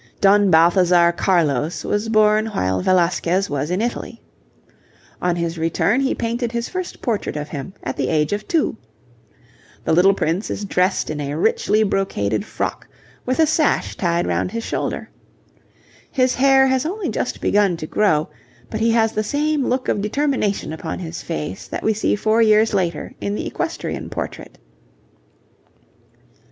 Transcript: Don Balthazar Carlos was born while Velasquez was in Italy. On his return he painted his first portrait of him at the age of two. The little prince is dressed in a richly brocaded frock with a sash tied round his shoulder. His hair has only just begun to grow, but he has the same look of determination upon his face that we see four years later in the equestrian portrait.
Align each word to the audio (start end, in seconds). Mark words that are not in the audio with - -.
Don 0.19 0.49
Balthazar 0.49 1.11
Carlos 1.11 1.83
was 1.83 2.09
born 2.09 2.47
while 2.47 2.81
Velasquez 2.81 3.51
was 3.51 3.69
in 3.69 3.83
Italy. 3.83 4.19
On 5.21 5.35
his 5.35 5.59
return 5.59 6.01
he 6.01 6.15
painted 6.15 6.51
his 6.51 6.67
first 6.67 7.03
portrait 7.03 7.35
of 7.37 7.49
him 7.49 7.75
at 7.83 7.97
the 7.97 8.07
age 8.09 8.33
of 8.33 8.47
two. 8.47 8.75
The 9.85 9.93
little 9.93 10.15
prince 10.15 10.49
is 10.49 10.65
dressed 10.65 11.11
in 11.11 11.21
a 11.21 11.35
richly 11.37 11.83
brocaded 11.83 12.43
frock 12.45 12.87
with 13.27 13.37
a 13.37 13.45
sash 13.45 13.95
tied 13.95 14.25
round 14.25 14.49
his 14.53 14.63
shoulder. 14.63 15.07
His 16.11 16.33
hair 16.33 16.65
has 16.65 16.83
only 16.83 17.09
just 17.09 17.39
begun 17.39 17.77
to 17.77 17.85
grow, 17.85 18.27
but 18.71 18.79
he 18.79 18.89
has 18.93 19.11
the 19.11 19.23
same 19.23 19.67
look 19.67 19.87
of 19.87 20.01
determination 20.01 20.73
upon 20.73 20.97
his 20.97 21.21
face 21.21 21.67
that 21.67 21.83
we 21.83 21.93
see 21.93 22.15
four 22.15 22.41
years 22.41 22.73
later 22.73 23.13
in 23.21 23.35
the 23.35 23.45
equestrian 23.45 24.09
portrait. 24.09 24.57